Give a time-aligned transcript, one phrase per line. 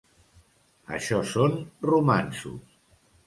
[0.95, 1.53] Això són
[1.91, 2.73] romanços.